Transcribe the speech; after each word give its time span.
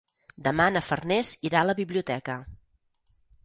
Demà 0.47 0.65
na 0.77 0.81
Farners 0.87 1.33
irà 1.49 1.61
a 1.61 1.69
la 1.73 1.77
biblioteca. 1.83 2.41